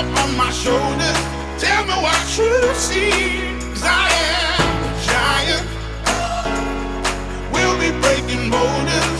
up 0.00 0.24
on 0.24 0.34
my 0.36 0.50
shoulders. 0.50 1.18
Tell 1.58 1.84
me 1.84 1.94
what 2.06 2.20
you 2.38 2.52
see. 2.74 3.10
Cause 3.70 3.84
I 3.84 4.08
am 4.38 4.84
a 4.88 4.92
giant. 5.10 5.66
We'll 7.52 7.78
be 7.78 7.90
breaking 8.00 8.50
borders. 8.50 9.19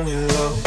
only 0.00 0.26
love. 0.28 0.60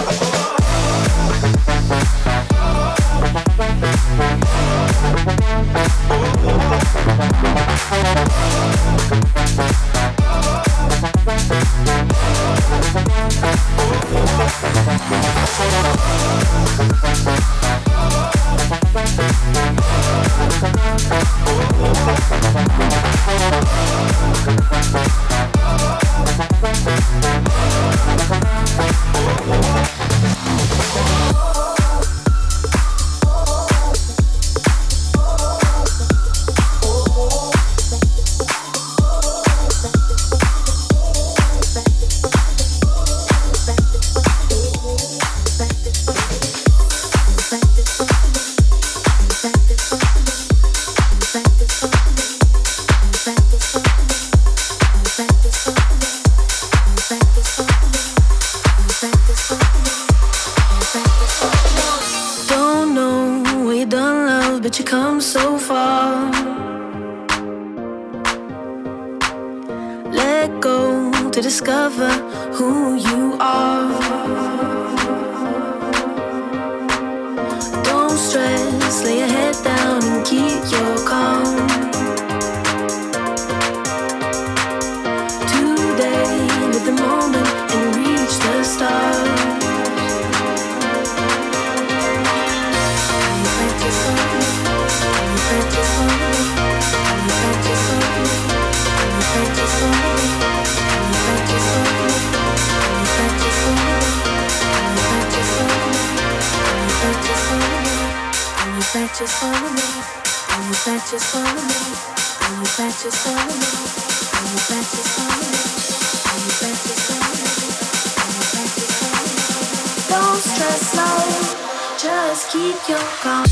just 122.03 122.51
keep 122.51 122.89
your 122.89 122.99
calm 123.21 123.43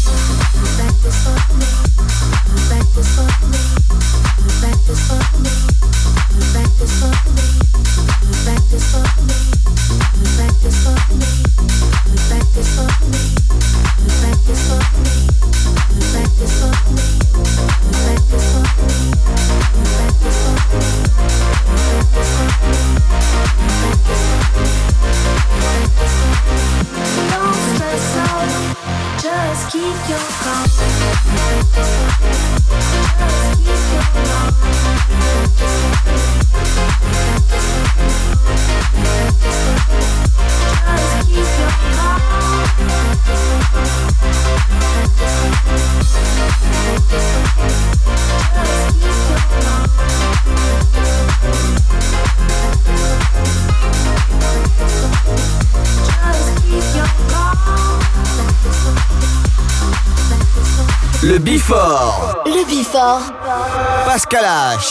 back 0.77 0.93
this 1.01 1.23
for 1.25 1.55
me. 1.57 1.71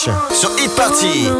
Sur 0.00 0.50
Hit 0.56 0.74
Party. 0.76 1.39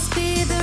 must 0.00 0.14
be 0.14 0.44
the 0.44 0.59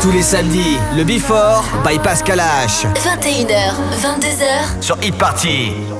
Tous 0.00 0.10
les 0.12 0.22
samedis, 0.22 0.78
le 0.96 1.04
Before 1.04 1.62
by 1.86 1.98
Pascal 1.98 2.38
H. 2.38 2.86
21h, 2.94 3.74
22h 4.00 4.80
sur 4.82 4.96
e 4.96 5.12
Party. 5.12 5.99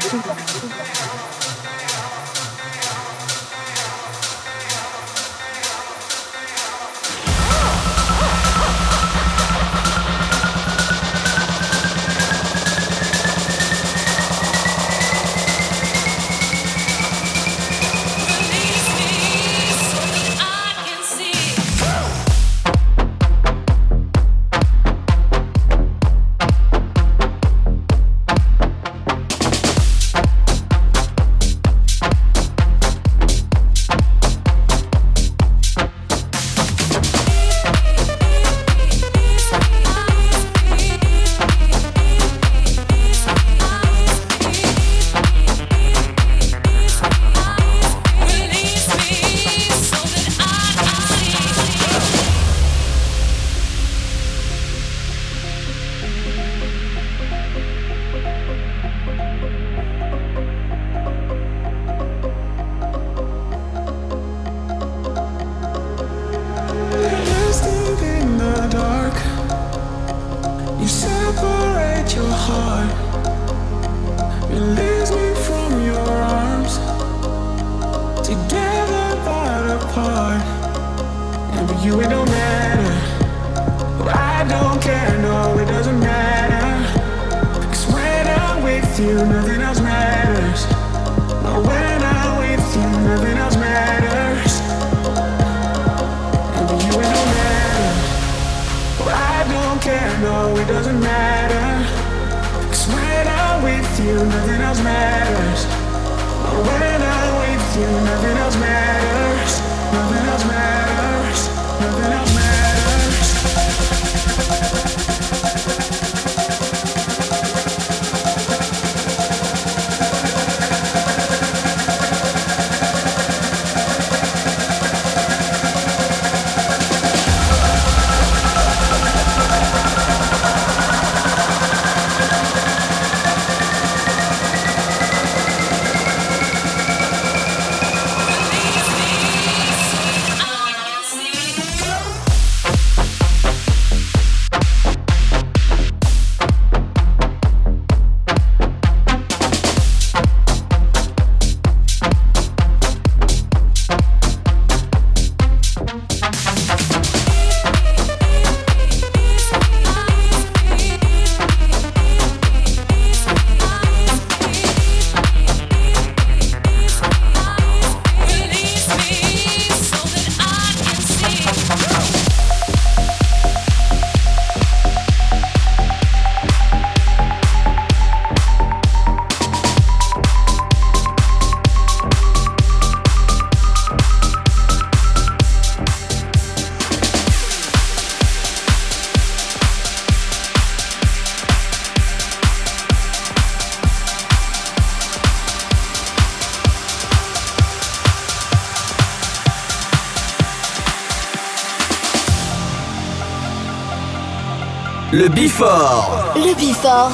Le 205.21 205.27
Bifort. 205.27 206.33
Le 206.35 206.55
Bifort. 206.55 207.11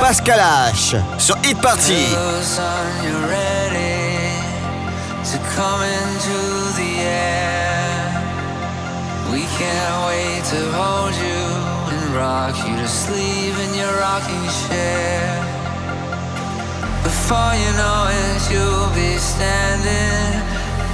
Pascal 0.00 0.38
H. 0.72 0.94
Sur 1.18 1.34
Hit 1.42 1.56
Party. 1.56 2.06
To 5.32 5.38
come 5.56 5.82
into 5.82 6.38
the 6.78 7.00
air? 7.02 8.14
We 9.32 9.42
can't 9.58 10.06
wait 10.06 10.44
to 10.54 10.60
hold 10.70 11.14
you 11.18 11.42
and 11.90 12.14
rock 12.14 12.54
you 12.64 12.76
to 12.76 12.86
sleep 12.86 13.54
in 13.58 13.74
your 13.74 13.90
rocking 13.98 14.46
chair. 14.68 15.26
Before 17.02 17.54
you 17.58 17.72
know 17.74 18.06
it, 18.06 18.52
you'll 18.52 18.94
be 18.94 19.18
standing, 19.18 20.42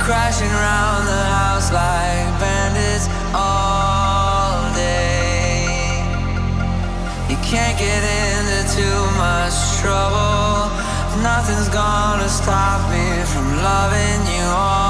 crashing 0.01 0.49
around 0.49 1.05
the 1.05 1.25
house 1.29 1.71
like 1.71 2.25
bandits 2.41 3.07
can't 7.53 7.77
get 7.79 8.03
into 8.03 8.77
too 8.77 9.01
much 9.19 9.53
trouble. 9.83 10.73
Nothing's 11.23 11.69
gonna 11.69 12.27
stop 12.27 12.81
me 12.91 13.05
from 13.27 13.45
loving 13.63 14.21
you 14.35 14.45
all. 14.47 14.82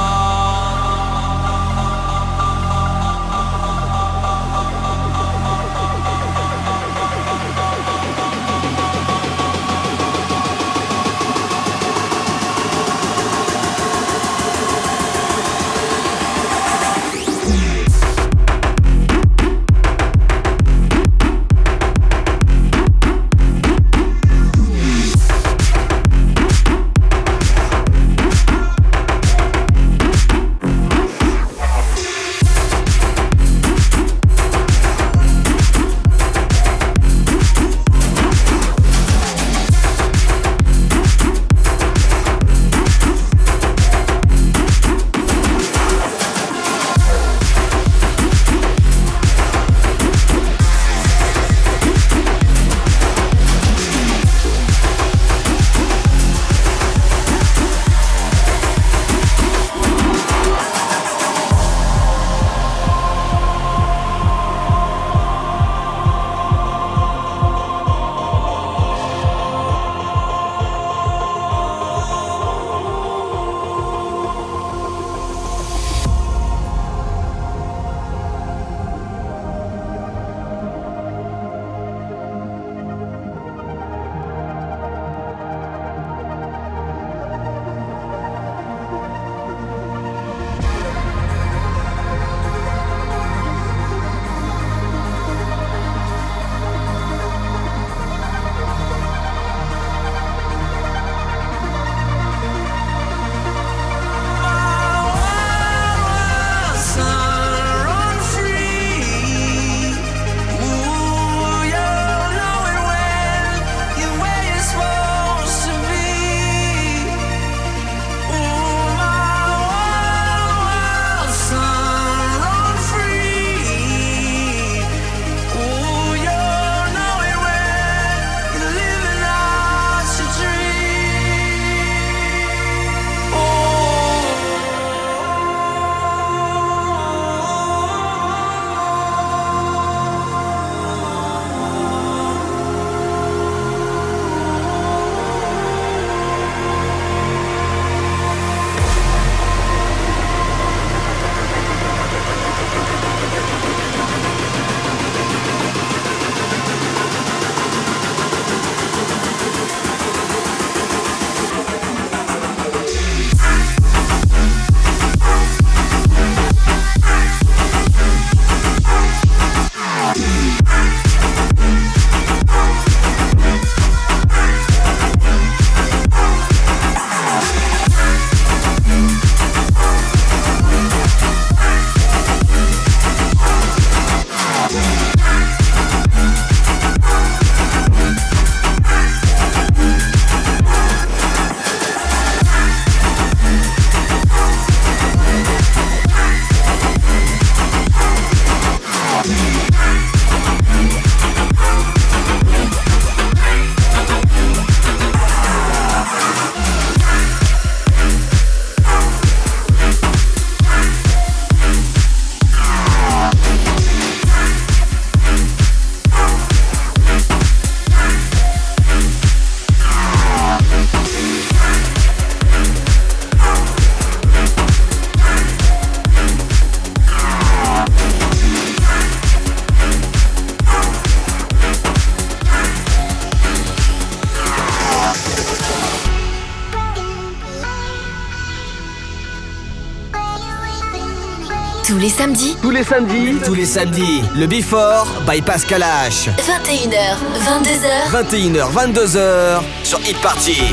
Les 242.72 242.84
samedis, 242.84 243.38
tous 243.44 243.54
les 243.54 243.66
samedis, 243.66 244.22
le 244.36 244.46
Before 244.46 245.06
by 245.26 245.40
Pascal 245.42 245.82
H. 245.82 246.28
21h, 246.38 247.16
22h. 247.44 248.10
21h, 248.10 248.72
22h 248.72 249.60
sur 249.84 250.00
Hit 250.00 250.18
Party. 250.20 250.72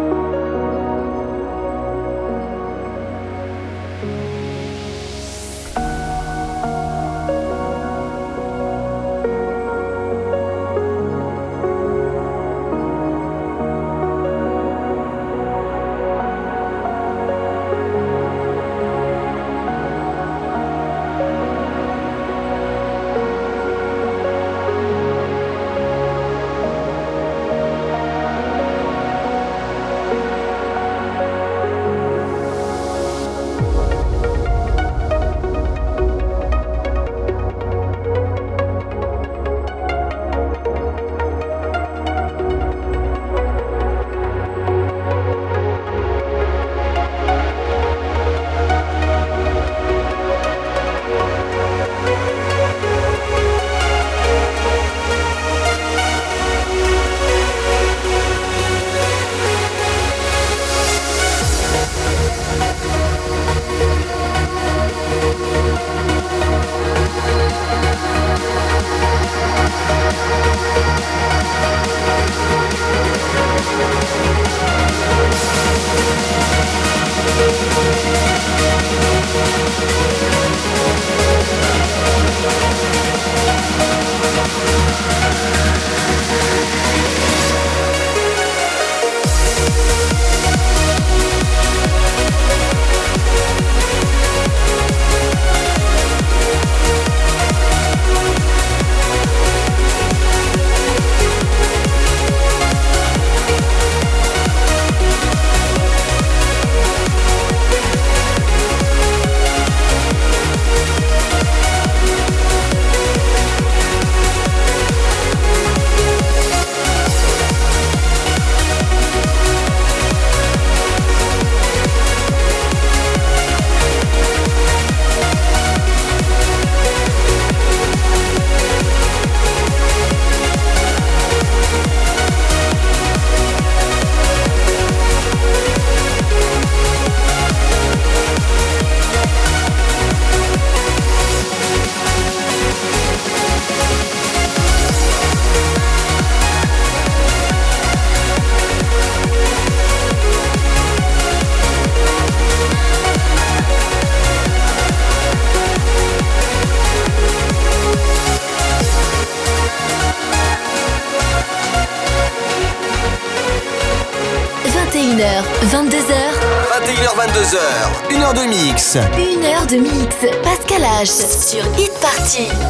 Sur 171.03 171.63
Hit 171.79 171.91
Party. 171.99 172.60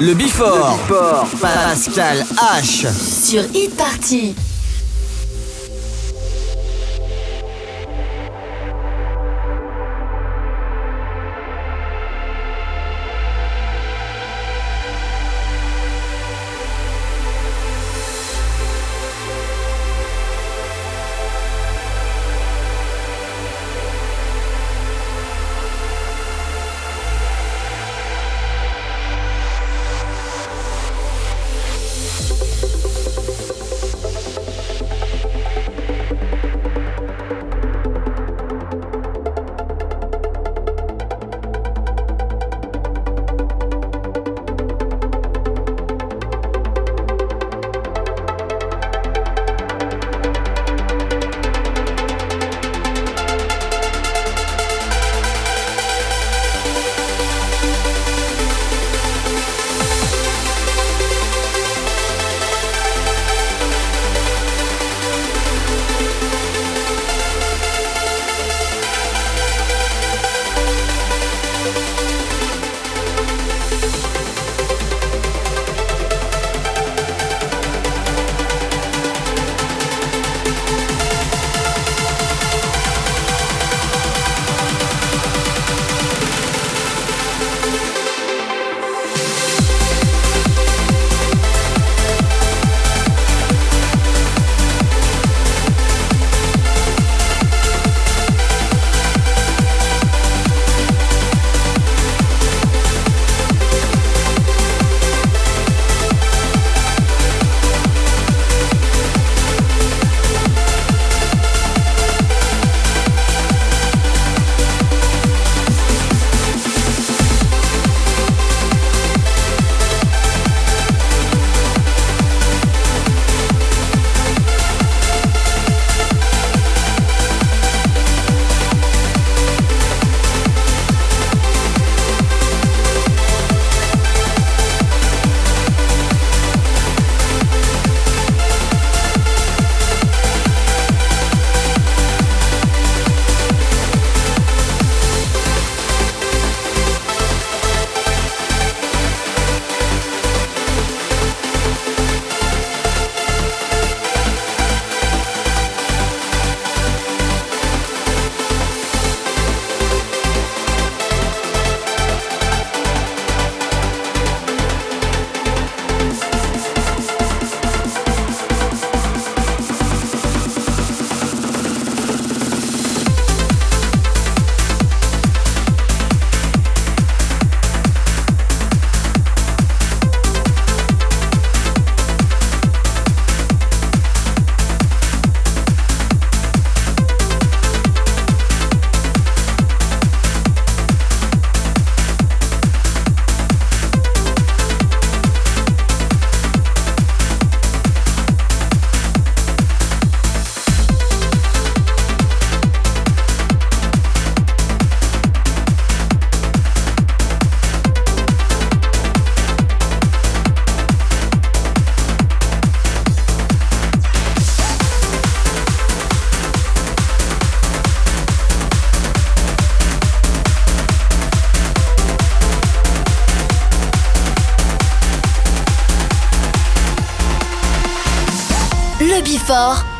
Le 0.00 0.14
Before. 0.14 0.78
Le 0.88 1.38
Pascal 1.40 2.24
H. 2.60 2.86
Sur 2.92 3.42
e-party. 3.42 4.34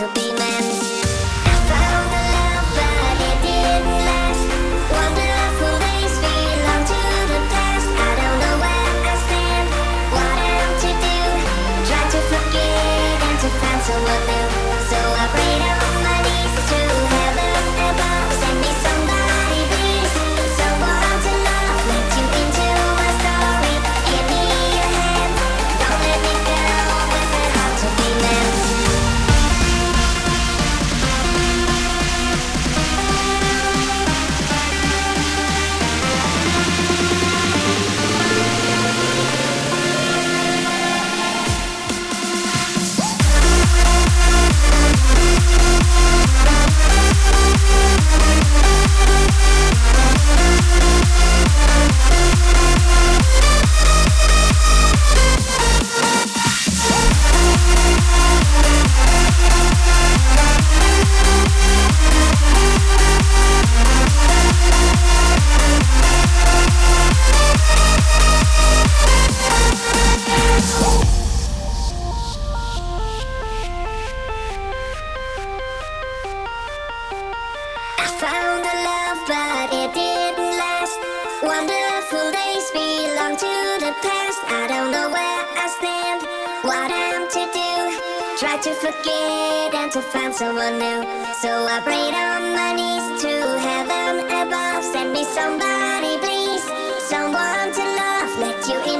to 0.00 0.08
be 0.14 0.32
men. 0.32 0.79
Try 88.40 88.56
to 88.56 88.72
forget 88.72 89.74
and 89.74 89.92
to 89.92 90.00
find 90.00 90.34
someone 90.34 90.78
new. 90.78 91.04
So 91.42 91.50
I 91.68 91.78
prayed 91.84 92.16
on 92.16 92.54
my 92.56 92.72
knees 92.72 93.20
to 93.20 93.32
heaven 93.60 94.24
above. 94.24 94.82
Send 94.82 95.12
me 95.12 95.24
somebody, 95.24 96.16
please. 96.24 96.64
Someone 97.04 97.68
to 97.68 97.84
love, 98.00 98.38
let 98.40 98.66
you 98.66 98.94
in. 98.94 98.99